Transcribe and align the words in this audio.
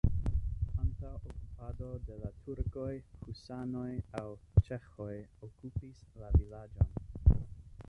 Antaŭ 0.83 1.09
okupado 1.17 1.89
de 2.07 2.17
la 2.21 2.31
turkoj 2.47 2.87
husanoj 3.27 3.85
aŭ 4.23 4.25
ĉeĥoj 4.71 5.13
okupis 5.51 6.03
la 6.25 6.35
vilaĝon. 6.41 6.93